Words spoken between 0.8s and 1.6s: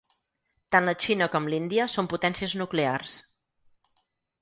la Xina com